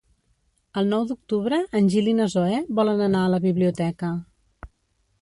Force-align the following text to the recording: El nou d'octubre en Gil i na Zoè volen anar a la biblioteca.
El 0.81 0.89
nou 0.93 1.05
d'octubre 1.11 1.59
en 1.81 1.91
Gil 1.97 2.11
i 2.15 2.17
na 2.21 2.29
Zoè 2.37 2.59
volen 2.81 3.07
anar 3.11 3.25
a 3.27 3.31
la 3.37 3.43
biblioteca. 3.49 4.15